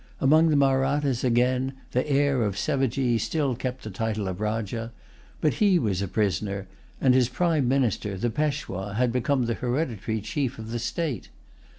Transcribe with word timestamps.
Among 0.19 0.49
the 0.49 0.55
Mahrattas, 0.55 1.23
again, 1.23 1.73
the 1.91 2.09
heir 2.09 2.41
of 2.41 2.55
Sevajee 2.57 3.19
still 3.19 3.55
kept 3.55 3.83
the 3.83 3.91
title 3.91 4.27
of 4.27 4.41
Rajah; 4.41 4.91
but 5.41 5.53
he 5.61 5.77
was 5.77 6.01
a 6.01 6.07
prisoner, 6.07 6.65
and 6.99 7.13
his 7.13 7.29
prime 7.29 7.67
minister, 7.67 8.17
the 8.17 8.31
Peshwa, 8.31 8.95
had 8.95 9.11
become 9.11 9.45
the 9.45 9.53
hereditary 9.53 10.19
chief 10.21 10.57
of 10.57 10.71
the 10.71 10.79
state. 10.79 11.29